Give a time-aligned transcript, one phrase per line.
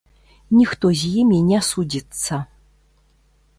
[0.59, 2.43] Ніхто з імі не судзіцца.